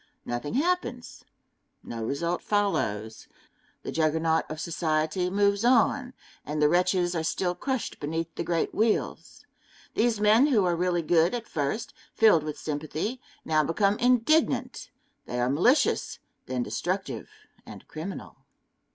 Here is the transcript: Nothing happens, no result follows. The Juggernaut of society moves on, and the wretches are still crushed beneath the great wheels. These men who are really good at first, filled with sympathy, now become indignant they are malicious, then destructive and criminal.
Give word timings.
Nothing 0.25 0.55
happens, 0.55 1.25
no 1.83 2.03
result 2.03 2.41
follows. 2.41 3.27
The 3.83 3.91
Juggernaut 3.91 4.45
of 4.49 4.59
society 4.59 5.29
moves 5.29 5.63
on, 5.63 6.15
and 6.43 6.59
the 6.59 6.67
wretches 6.67 7.13
are 7.13 7.21
still 7.21 7.53
crushed 7.53 7.99
beneath 7.99 8.33
the 8.33 8.43
great 8.43 8.73
wheels. 8.73 9.45
These 9.93 10.19
men 10.19 10.47
who 10.47 10.65
are 10.65 10.75
really 10.75 11.03
good 11.03 11.35
at 11.35 11.47
first, 11.47 11.93
filled 12.15 12.41
with 12.41 12.57
sympathy, 12.57 13.21
now 13.45 13.63
become 13.63 13.99
indignant 13.99 14.89
they 15.27 15.39
are 15.39 15.51
malicious, 15.51 16.17
then 16.47 16.63
destructive 16.63 17.29
and 17.63 17.87
criminal. 17.87 18.37